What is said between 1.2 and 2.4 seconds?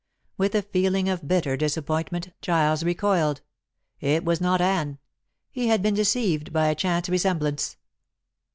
bitter disappointment